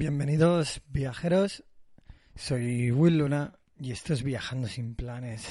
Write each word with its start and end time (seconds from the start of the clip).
Bienvenidos 0.00 0.80
viajeros, 0.86 1.62
soy 2.34 2.90
Will 2.90 3.18
Luna 3.18 3.58
y 3.78 3.92
esto 3.92 4.14
es 4.14 4.22
Viajando 4.22 4.66
sin 4.66 4.94
planes. 4.94 5.46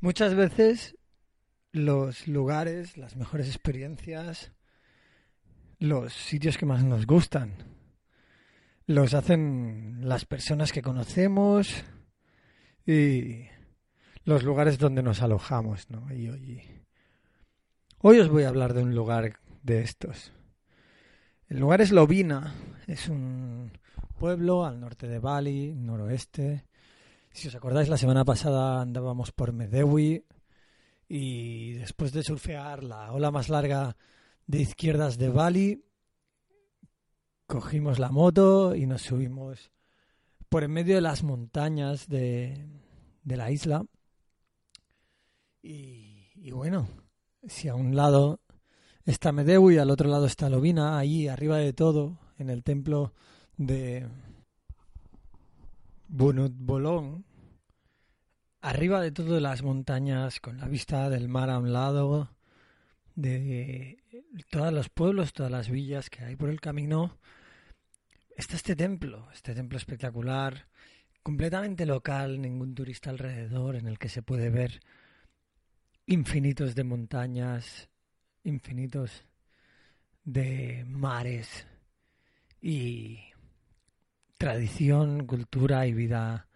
Muchas 0.00 0.34
veces 0.34 0.98
los 1.70 2.26
lugares, 2.26 2.96
las 2.96 3.14
mejores 3.14 3.46
experiencias, 3.46 4.50
los 5.78 6.12
sitios 6.12 6.58
que 6.58 6.66
más 6.66 6.82
nos 6.82 7.06
gustan, 7.06 7.52
los 8.86 9.14
hacen 9.14 10.00
las 10.00 10.24
personas 10.24 10.72
que 10.72 10.82
conocemos 10.82 11.84
y 12.84 13.46
los 14.24 14.42
lugares 14.42 14.76
donde 14.76 15.04
nos 15.04 15.22
alojamos, 15.22 15.88
¿no? 15.88 16.12
Y 16.12 16.30
hoy, 16.30 16.62
hoy 17.98 18.18
os 18.18 18.28
voy 18.28 18.42
a 18.42 18.48
hablar 18.48 18.74
de 18.74 18.82
un 18.82 18.92
lugar 18.96 19.38
de 19.62 19.82
estos. 19.82 20.32
El 21.48 21.60
lugar 21.60 21.80
es 21.80 21.92
Lovina, 21.92 22.54
es 22.86 23.08
un 23.08 23.72
pueblo 24.18 24.66
al 24.66 24.78
norte 24.78 25.08
de 25.08 25.18
Bali, 25.18 25.74
noroeste. 25.74 26.66
Si 27.30 27.48
os 27.48 27.54
acordáis, 27.54 27.88
la 27.88 27.96
semana 27.96 28.22
pasada 28.22 28.82
andábamos 28.82 29.32
por 29.32 29.54
Medewi 29.54 30.26
y 31.08 31.72
después 31.72 32.12
de 32.12 32.22
surfear 32.22 32.84
la 32.84 33.12
ola 33.12 33.30
más 33.30 33.48
larga 33.48 33.96
de 34.46 34.60
izquierdas 34.60 35.16
de 35.16 35.30
Bali, 35.30 35.86
cogimos 37.46 37.98
la 37.98 38.10
moto 38.10 38.74
y 38.74 38.84
nos 38.84 39.00
subimos 39.00 39.72
por 40.50 40.64
en 40.64 40.72
medio 40.72 40.96
de 40.96 41.00
las 41.00 41.22
montañas 41.22 42.08
de, 42.08 42.68
de 43.22 43.36
la 43.38 43.50
isla. 43.50 43.86
Y, 45.62 46.28
y 46.34 46.50
bueno, 46.50 46.88
si 47.46 47.68
a 47.68 47.74
un 47.74 47.96
lado 47.96 48.38
está 49.10 49.32
Medewi 49.32 49.76
y 49.76 49.78
al 49.78 49.90
otro 49.90 50.10
lado 50.10 50.26
está 50.26 50.50
Lovina, 50.50 50.98
ahí 50.98 51.28
arriba 51.28 51.56
de 51.56 51.72
todo, 51.72 52.18
en 52.38 52.50
el 52.50 52.62
templo 52.62 53.14
de 53.56 54.06
Bunut 56.08 56.52
Bolong, 56.54 57.22
arriba 58.60 59.00
de 59.00 59.10
todo 59.10 59.40
las 59.40 59.62
montañas, 59.62 60.40
con 60.40 60.58
la 60.58 60.68
vista 60.68 61.08
del 61.08 61.28
mar 61.28 61.48
a 61.48 61.58
un 61.58 61.72
lado, 61.72 62.30
de 63.14 63.98
todos 64.50 64.74
los 64.74 64.90
pueblos, 64.90 65.32
todas 65.32 65.50
las 65.50 65.70
villas 65.70 66.10
que 66.10 66.24
hay 66.24 66.36
por 66.36 66.50
el 66.50 66.60
camino, 66.60 67.16
está 68.36 68.56
este 68.56 68.76
templo, 68.76 69.26
este 69.32 69.54
templo 69.54 69.78
espectacular, 69.78 70.68
completamente 71.22 71.86
local, 71.86 72.42
ningún 72.42 72.74
turista 72.74 73.08
alrededor, 73.08 73.76
en 73.76 73.88
el 73.88 73.98
que 73.98 74.10
se 74.10 74.20
puede 74.20 74.50
ver 74.50 74.80
infinitos 76.04 76.74
de 76.74 76.84
montañas, 76.84 77.88
infinitos 78.44 79.24
de 80.24 80.84
mares 80.86 81.66
y 82.60 83.20
tradición, 84.36 85.26
cultura 85.26 85.86
y 85.86 85.94
vida 85.94 86.48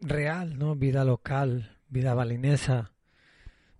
real, 0.00 0.58
¿no? 0.58 0.74
Vida 0.76 1.04
local, 1.04 1.78
vida 1.88 2.14
balinesa, 2.14 2.92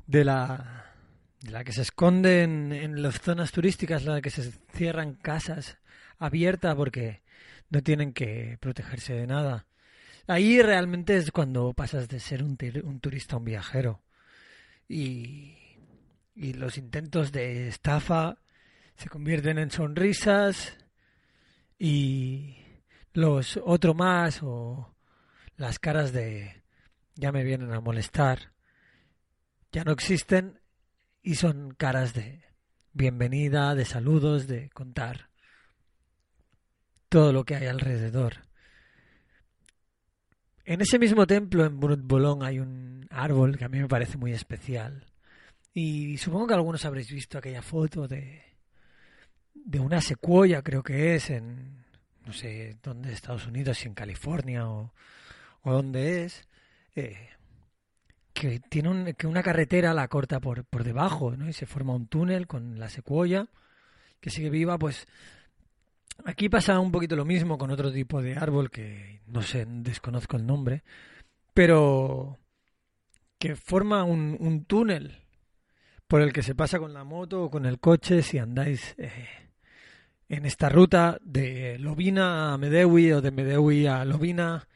de 0.06 0.24
la, 0.24 0.92
de 1.40 1.50
la 1.50 1.64
que 1.64 1.72
se 1.72 1.82
esconde 1.82 2.42
en, 2.42 3.02
las 3.02 3.20
zonas 3.20 3.52
turísticas, 3.52 4.04
la 4.04 4.20
que 4.20 4.30
se 4.30 4.50
cierran 4.72 5.14
casas 5.14 5.78
abiertas 6.18 6.74
porque 6.74 7.22
no 7.70 7.82
tienen 7.82 8.12
que 8.12 8.58
protegerse 8.60 9.14
de 9.14 9.26
nada. 9.26 9.66
Ahí 10.26 10.60
realmente 10.62 11.16
es 11.16 11.30
cuando 11.32 11.72
pasas 11.72 12.08
de 12.08 12.20
ser 12.20 12.42
un, 12.42 12.58
un 12.84 13.00
turista 13.00 13.36
a 13.36 13.38
un 13.38 13.44
viajero. 13.44 14.02
Y, 14.90 15.56
y 16.34 16.52
los 16.54 16.76
intentos 16.76 17.30
de 17.30 17.68
estafa 17.68 18.38
se 18.96 19.08
convierten 19.08 19.58
en 19.58 19.70
sonrisas 19.70 20.76
y 21.78 22.56
los 23.12 23.58
otro 23.64 23.94
más 23.94 24.40
o 24.42 24.94
las 25.56 25.78
caras 25.78 26.12
de 26.12 26.64
ya 27.14 27.30
me 27.30 27.44
vienen 27.44 27.72
a 27.72 27.80
molestar 27.80 28.52
ya 29.72 29.84
no 29.84 29.92
existen 29.92 30.60
y 31.22 31.36
son 31.36 31.72
caras 31.74 32.12
de 32.12 32.44
bienvenida, 32.92 33.74
de 33.74 33.84
saludos, 33.84 34.48
de 34.48 34.68
contar 34.70 35.30
todo 37.08 37.32
lo 37.32 37.44
que 37.44 37.54
hay 37.54 37.66
alrededor. 37.66 38.49
En 40.70 40.80
ese 40.80 41.00
mismo 41.00 41.26
templo 41.26 41.64
en 41.64 41.80
Bunut 41.80 42.00
Bolong 42.00 42.44
hay 42.44 42.60
un 42.60 43.04
árbol 43.10 43.58
que 43.58 43.64
a 43.64 43.68
mí 43.68 43.80
me 43.80 43.88
parece 43.88 44.16
muy 44.16 44.32
especial. 44.32 45.04
Y 45.74 46.16
supongo 46.18 46.46
que 46.46 46.54
algunos 46.54 46.84
habréis 46.84 47.10
visto 47.10 47.38
aquella 47.38 47.60
foto 47.60 48.06
de, 48.06 48.40
de 49.52 49.80
una 49.80 50.00
secuoya, 50.00 50.62
creo 50.62 50.84
que 50.84 51.16
es, 51.16 51.30
en 51.30 51.84
no 52.24 52.32
sé 52.32 52.76
dónde, 52.84 53.12
Estados 53.12 53.48
Unidos, 53.48 53.78
si 53.78 53.88
en 53.88 53.94
California 53.94 54.68
o, 54.68 54.92
o 55.62 55.72
dónde 55.72 56.22
es, 56.26 56.46
eh, 56.94 57.30
que 58.32 58.60
tiene 58.60 58.90
un- 58.90 59.12
que 59.14 59.26
una 59.26 59.42
carretera 59.42 59.92
la 59.92 60.06
corta 60.06 60.38
por, 60.38 60.64
por 60.66 60.84
debajo, 60.84 61.36
¿no? 61.36 61.48
Y 61.48 61.52
se 61.52 61.66
forma 61.66 61.96
un 61.96 62.06
túnel 62.06 62.46
con 62.46 62.78
la 62.78 62.88
secuoya 62.90 63.48
que 64.20 64.30
sigue 64.30 64.50
viva, 64.50 64.78
pues 64.78 65.08
aquí 66.24 66.48
pasa 66.48 66.78
un 66.78 66.92
poquito 66.92 67.16
lo 67.16 67.24
mismo 67.24 67.58
con 67.58 67.70
otro 67.70 67.92
tipo 67.92 68.22
de 68.22 68.36
árbol 68.36 68.70
que 68.70 69.20
no 69.26 69.42
sé, 69.42 69.66
desconozco 69.66 70.36
el 70.36 70.46
nombre, 70.46 70.82
pero 71.54 72.38
que 73.38 73.56
forma 73.56 74.04
un, 74.04 74.36
un 74.38 74.64
túnel 74.64 75.18
por 76.10 76.22
el 76.22 76.32
que 76.32 76.42
se 76.42 76.56
pasa 76.56 76.78
con 76.78 76.92
la 76.92 77.04
moto 77.04 77.44
o 77.44 77.50
con 77.50 77.66
el 77.66 77.78
coche 77.78 78.22
si 78.22 78.38
andáis 78.38 78.96
eh, 78.98 79.28
en 80.28 80.44
esta 80.44 80.68
ruta 80.68 81.18
de 81.22 81.78
Lovina 81.78 82.52
a 82.52 82.58
Medewi 82.58 83.12
o 83.12 83.20
de 83.20 83.30
Medewi 83.30 83.86
a 83.86 84.04
Lovina, 84.04 84.68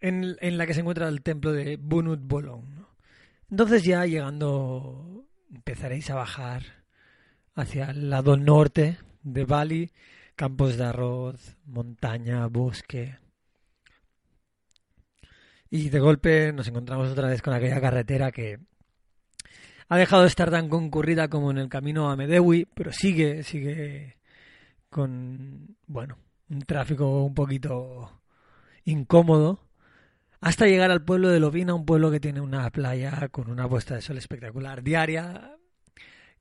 en, 0.00 0.36
la 0.58 0.66
que 0.66 0.74
se 0.74 0.80
encuentra 0.80 1.08
el 1.08 1.22
templo 1.22 1.52
de 1.52 1.76
Bunut 1.76 2.20
Bolong. 2.22 2.84
Entonces 3.50 3.84
ya 3.84 4.04
llegando 4.04 5.26
empezaréis 5.52 6.10
a 6.10 6.16
bajar 6.16 6.84
hacia 7.54 7.90
el 7.90 8.10
lado 8.10 8.36
norte 8.36 8.98
de 9.24 9.44
Bali, 9.44 9.90
campos 10.36 10.76
de 10.76 10.84
arroz, 10.84 11.56
montaña, 11.66 12.46
bosque. 12.46 13.18
Y 15.70 15.88
de 15.88 15.98
golpe 15.98 16.52
nos 16.52 16.68
encontramos 16.68 17.10
otra 17.10 17.28
vez 17.28 17.42
con 17.42 17.52
aquella 17.52 17.80
carretera 17.80 18.30
que 18.30 18.60
ha 19.88 19.96
dejado 19.96 20.22
de 20.22 20.28
estar 20.28 20.50
tan 20.50 20.68
concurrida 20.68 21.28
como 21.28 21.50
en 21.50 21.58
el 21.58 21.68
camino 21.68 22.10
a 22.10 22.16
Medewi, 22.16 22.66
pero 22.74 22.92
sigue, 22.92 23.42
sigue 23.42 24.18
con, 24.88 25.76
bueno, 25.86 26.18
un 26.48 26.62
tráfico 26.62 27.24
un 27.24 27.34
poquito 27.34 28.22
incómodo, 28.84 29.60
hasta 30.40 30.66
llegar 30.66 30.90
al 30.90 31.04
pueblo 31.04 31.30
de 31.30 31.40
Lovina, 31.40 31.74
un 31.74 31.86
pueblo 31.86 32.10
que 32.10 32.20
tiene 32.20 32.40
una 32.40 32.70
playa 32.70 33.28
con 33.30 33.50
una 33.50 33.68
puesta 33.68 33.94
de 33.94 34.02
sol 34.02 34.18
espectacular 34.18 34.82
diaria, 34.82 35.56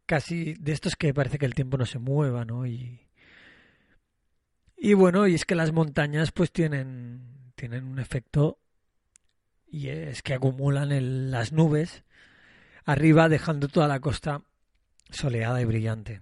casi 0.05 0.53
de 0.55 0.71
estos 0.73 0.95
que 0.95 1.13
parece 1.13 1.37
que 1.39 1.45
el 1.45 1.55
tiempo 1.55 1.77
no 1.77 1.85
se 1.85 1.99
mueva, 1.99 2.45
¿no? 2.45 2.65
Y, 2.65 3.07
y 4.77 4.93
bueno, 4.93 5.27
y 5.27 5.35
es 5.35 5.45
que 5.45 5.55
las 5.55 5.71
montañas 5.71 6.31
pues 6.31 6.51
tienen, 6.51 7.51
tienen 7.55 7.85
un 7.85 7.99
efecto 7.99 8.59
y 9.67 9.89
es 9.89 10.21
que 10.21 10.33
acumulan 10.33 10.91
el- 10.91 11.31
las 11.31 11.51
nubes 11.51 12.03
arriba 12.85 13.29
dejando 13.29 13.67
toda 13.67 13.87
la 13.87 13.99
costa 13.99 14.43
soleada 15.09 15.61
y 15.61 15.65
brillante. 15.65 16.21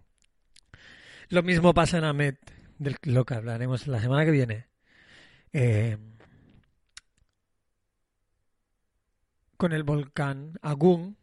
Lo 1.29 1.43
mismo 1.43 1.73
pasa 1.73 1.97
en 1.97 2.03
Amet, 2.03 2.37
de 2.77 2.95
lo 3.03 3.25
que 3.25 3.33
hablaremos 3.35 3.87
la 3.87 4.01
semana 4.01 4.25
que 4.25 4.31
viene. 4.31 4.67
Eh, 5.53 5.97
con 9.57 9.71
el 9.73 9.83
volcán 9.83 10.57
Agung, 10.61 11.15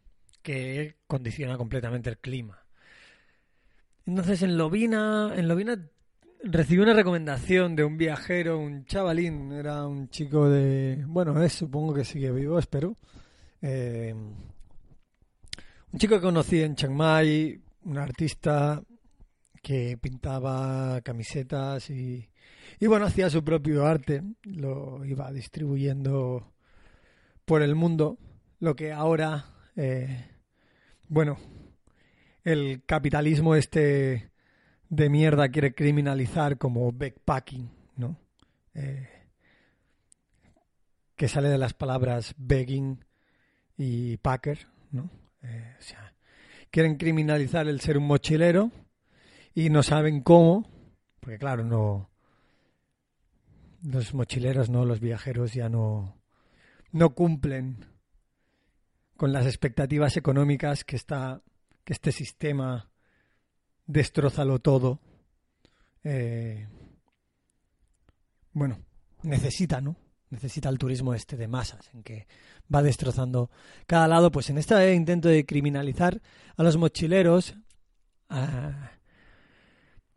que 0.43 0.97
condiciona 1.07 1.57
completamente 1.57 2.11
el 2.11 2.19
clima. 2.19 2.65
Entonces 4.07 4.43
en 4.43 4.57
Lovina, 4.57 5.33
en 5.37 5.49
Lovina 5.49 5.79
recibí 6.43 6.81
una 6.81 6.95
recomendación 6.95 7.77
de 7.77 7.85
un 7.85 7.97
viajero, 7.97 8.59
un 8.59 8.85
chavalín, 8.85 9.53
era 9.53 9.87
un 9.87 10.09
chico 10.09 10.49
de, 10.49 11.05
bueno, 11.07 11.43
es, 11.43 11.53
supongo 11.53 11.95
que 11.95 12.05
sigue 12.05 12.31
vivo, 12.33 12.59
espero. 12.59 12.97
Eh, 13.61 14.15
un 14.15 15.99
chico 15.99 16.17
que 16.17 16.23
conocí 16.23 16.61
en 16.63 16.77
Chiang 16.77 16.95
Mai, 16.95 17.61
un 17.85 17.99
artista 17.99 18.83
que 19.63 19.99
pintaba 20.01 21.01
camisetas 21.03 21.91
y, 21.91 22.29
y 22.79 22.87
bueno, 22.87 23.07
hacía 23.07 23.31
su 23.31 23.43
propio 23.43 23.87
arte, 23.87 24.23
lo 24.45 25.05
iba 25.05 25.33
distribuyendo 25.33 26.53
por 27.45 27.63
el 27.63 27.75
mundo, 27.75 28.19
lo 28.61 28.77
que 28.77 28.93
ahora, 28.93 29.47
eh, 29.79 30.27
bueno, 31.07 31.39
el 32.43 32.83
capitalismo 32.85 33.55
este 33.55 34.33
de 34.89 35.09
mierda 35.09 35.51
quiere 35.51 35.73
criminalizar 35.73 36.59
como 36.59 36.91
backpacking, 36.91 37.71
¿no? 37.95 38.19
Eh, 38.75 39.09
que 41.15 41.29
sale 41.29 41.49
de 41.49 41.59
las 41.59 41.75
palabras 41.75 42.35
begging 42.37 43.05
y 43.77 44.17
packer, 44.17 44.67
¿no? 44.91 45.11
Eh, 45.43 45.77
o 45.79 45.83
sea, 45.83 46.13
quieren 46.73 46.97
criminalizar 46.97 47.69
el 47.69 47.81
ser 47.81 47.99
un 47.99 48.07
mochilero 48.09 48.73
y 49.55 49.71
no 49.71 49.85
saben 49.85 50.23
cómo, 50.23 50.69
porque 51.21 51.39
claro, 51.39 51.63
no 51.63 52.11
los 53.85 54.13
mochileros, 54.13 54.71
no 54.71 54.85
los 54.85 54.99
viajeros 54.99 55.55
ya 55.55 55.69
no 55.69 56.21
no 56.91 57.15
cumplen 57.15 57.98
con 59.19 59.33
las 59.33 59.47
expectativas 59.47 60.17
económicas 60.17 60.85
que 60.85 60.95
está 60.95 61.43
que 61.85 61.93
este 61.93 62.13
sistema 62.13 62.89
destrozalo 63.85 64.61
todo, 64.61 65.01
eh, 66.05 66.69
bueno, 68.53 68.79
necesita, 69.25 69.81
¿no? 69.81 69.97
Necesita 70.31 70.69
el 70.69 70.79
turismo 70.79 71.15
este 71.15 71.37
de 71.37 71.49
masas, 71.49 71.91
en 71.95 72.05
que 72.05 72.29
va 72.73 72.81
destrozando 72.81 73.51
cada 73.89 74.07
lado. 74.07 74.31
Pues 74.31 74.51
en 74.51 74.59
este 74.59 74.95
intento 74.95 75.29
de 75.29 75.45
criminalizar 75.45 76.23
a 76.57 76.63
los 76.63 76.77
mochileros, 76.77 77.57
ah, 78.29 78.93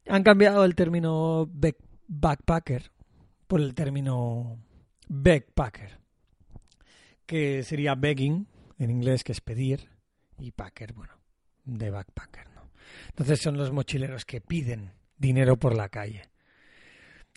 han 0.08 0.22
cambiado 0.22 0.64
el 0.64 0.76
término 0.76 1.50
backpacker 2.08 2.92
por 3.48 3.62
el 3.62 3.74
término 3.74 4.60
backpacker, 5.08 5.98
que 7.26 7.64
sería 7.64 7.96
begging 7.96 8.46
en 8.84 8.92
inglés, 8.92 9.24
que 9.24 9.32
es 9.32 9.42
pedir, 9.42 9.90
y 10.40 10.52
packer, 10.52 10.94
bueno, 10.94 11.14
de 11.64 11.90
backpacker, 11.92 12.50
¿no? 12.56 12.72
Entonces 13.10 13.40
son 13.40 13.58
los 13.58 13.72
mochileros 13.72 14.26
que 14.26 14.42
piden 14.42 14.92
dinero 15.18 15.58
por 15.58 15.76
la 15.76 15.90
calle. 15.90 16.24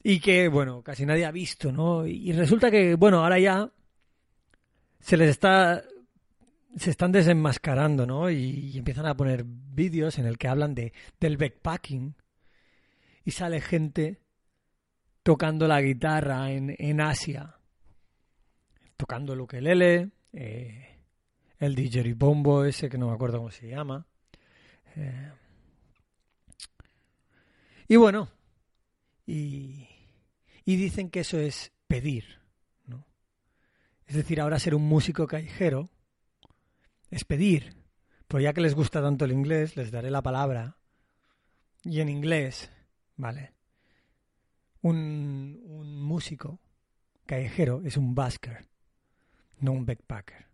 Y 0.03 0.21
que, 0.21 0.49
bueno, 0.49 0.83
casi 0.83 1.07
nadie 1.07 1.25
ha 1.25 1.31
visto, 1.31 1.71
¿no? 1.71 2.07
Y 2.07 2.33
resulta 2.33 2.71
que, 2.71 2.95
bueno, 2.95 3.23
ahora 3.23 3.39
ya 3.39 3.71
se 5.01 5.17
les 5.17 5.31
está 5.31 5.85
se 6.77 6.91
están 6.91 7.13
desenmascarando, 7.13 8.05
¿no? 8.05 8.29
Y, 8.31 8.77
empiezan 8.77 9.07
a 9.07 9.17
poner 9.17 9.45
vídeos 9.45 10.19
en 10.19 10.27
el 10.27 10.39
que 10.39 10.49
hablan 10.49 10.75
de 10.75 10.93
del 11.21 11.37
backpacking 11.37 12.17
y 13.25 13.31
sale 13.31 13.61
gente 13.61 14.21
tocando 15.23 15.69
la 15.69 15.81
guitarra 15.81 16.51
en, 16.51 16.75
en 16.79 17.01
Asia, 17.01 17.57
tocando 18.97 19.35
el 19.35 19.41
ukelele, 19.41 20.11
eh, 20.33 20.94
el 21.65 21.75
didgeridoo 21.75 22.65
ese 22.65 22.89
que 22.89 22.99
no 22.99 23.09
me 23.09 23.15
acuerdo 23.15 23.39
cómo 23.39 23.51
se 23.51 23.69
llama, 23.69 24.07
eh, 24.97 25.33
y 27.89 27.97
bueno, 27.97 28.31
y, 29.27 29.87
dicen 30.65 31.11
que 31.11 31.21
eso 31.21 31.39
es 31.39 31.73
pedir, 31.87 32.41
¿no? 32.87 33.07
Es 34.07 34.17
decir, 34.17 34.41
ahora 34.41 34.59
ser 34.59 34.75
un 34.75 34.89
músico 34.89 35.27
callejero 35.27 35.91
es 37.11 37.25
pedir. 37.25 37.77
Pues 38.27 38.43
ya 38.43 38.55
que 38.55 38.63
les 38.63 38.75
gusta 38.75 39.03
tanto 39.03 39.27
el 39.27 39.33
inglés, 39.33 39.77
les 39.77 39.91
daré 39.91 40.11
la 40.11 40.23
palabra. 40.23 40.79
Y 41.83 42.01
en 42.01 42.09
inglés, 42.09 42.71
¿vale? 43.17 43.53
Un, 44.81 45.61
un 45.67 46.03
músico 46.03 46.59
callejero 47.27 47.83
es 47.85 47.97
un 47.97 48.15
busker, 48.15 48.67
no 49.61 49.73
un 49.73 49.85
backpacker. 49.85 50.47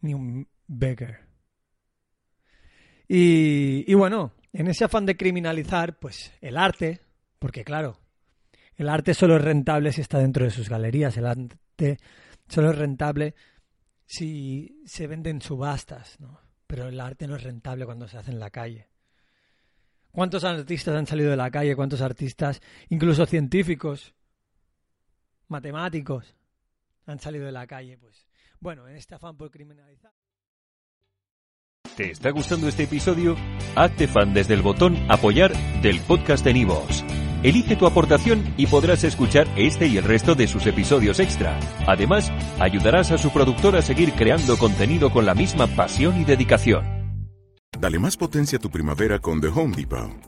Ni 0.00 0.14
un 0.14 0.48
beggar. 0.66 1.26
Y, 3.08 3.92
bueno, 3.94 4.32
en 4.52 4.68
ese 4.68 4.84
afán 4.84 5.06
de 5.06 5.16
criminalizar, 5.16 5.98
pues 5.98 6.32
el 6.42 6.58
arte, 6.58 7.00
porque 7.38 7.64
claro, 7.64 7.98
el 8.76 8.88
arte 8.88 9.14
solo 9.14 9.36
es 9.36 9.42
rentable 9.42 9.92
si 9.92 10.02
está 10.02 10.18
dentro 10.18 10.44
de 10.44 10.50
sus 10.50 10.68
galerías, 10.68 11.16
el 11.16 11.26
arte 11.26 11.98
solo 12.48 12.70
es 12.70 12.78
rentable 12.78 13.34
si 14.04 14.82
se 14.84 15.06
venden 15.06 15.40
subastas, 15.40 16.20
¿no? 16.20 16.38
Pero 16.66 16.88
el 16.88 17.00
arte 17.00 17.26
no 17.26 17.36
es 17.36 17.42
rentable 17.42 17.86
cuando 17.86 18.06
se 18.08 18.18
hace 18.18 18.30
en 18.30 18.40
la 18.40 18.50
calle. 18.50 18.88
¿Cuántos 20.10 20.44
artistas 20.44 20.94
han 20.94 21.06
salido 21.06 21.30
de 21.30 21.36
la 21.36 21.50
calle? 21.50 21.76
¿Cuántos 21.76 22.02
artistas, 22.02 22.60
incluso 22.90 23.24
científicos, 23.24 24.14
matemáticos, 25.48 26.36
han 27.06 27.20
salido 27.20 27.46
de 27.46 27.52
la 27.52 27.66
calle? 27.66 27.96
Pues 27.96 28.27
bueno, 28.60 28.88
en 28.88 28.96
este 28.96 29.14
afán 29.14 29.36
por 29.36 29.50
criminalizar. 29.50 30.12
¿Te 31.96 32.10
está 32.12 32.30
gustando 32.30 32.68
este 32.68 32.84
episodio? 32.84 33.36
Hazte 33.74 34.06
fan 34.06 34.32
desde 34.32 34.54
el 34.54 34.62
botón 34.62 34.96
Apoyar 35.10 35.52
del 35.82 36.00
podcast 36.00 36.44
de 36.44 36.54
Nivos. 36.54 37.04
Elige 37.42 37.76
tu 37.76 37.86
aportación 37.86 38.54
y 38.56 38.66
podrás 38.66 39.04
escuchar 39.04 39.46
este 39.56 39.86
y 39.86 39.96
el 39.96 40.04
resto 40.04 40.34
de 40.34 40.48
sus 40.48 40.66
episodios 40.66 41.20
extra. 41.20 41.58
Además, 41.86 42.30
ayudarás 42.58 43.10
a 43.12 43.18
su 43.18 43.32
productor 43.32 43.76
a 43.76 43.82
seguir 43.82 44.12
creando 44.12 44.56
contenido 44.58 45.10
con 45.10 45.24
la 45.24 45.34
misma 45.34 45.66
pasión 45.68 46.20
y 46.20 46.24
dedicación. 46.24 46.84
Dale 47.78 47.98
más 47.98 48.16
potencia 48.16 48.58
a 48.58 48.60
tu 48.60 48.70
primavera 48.70 49.20
con 49.20 49.40
The 49.40 49.48
Home 49.48 49.76
Depot. 49.76 50.27